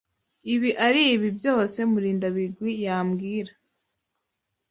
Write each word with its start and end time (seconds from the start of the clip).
Ibi 0.53 0.69
aribi 0.87 1.27
byose 1.39 1.79
Murindabigwi 1.91 2.71
yambwira. 2.85 3.53